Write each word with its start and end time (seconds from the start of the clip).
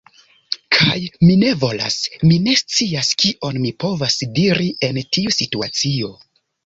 Kaj, 0.75 0.95
mi 1.27 1.33
ne 1.41 1.51
volas... 1.63 1.97
mi 2.31 2.39
ne 2.47 2.55
scias 2.61 3.11
kion 3.25 3.59
mi 3.67 3.75
povas 3.85 4.17
diri 4.39 4.71
en 4.89 5.01
tiu 5.19 5.35
situacio. 5.37 6.11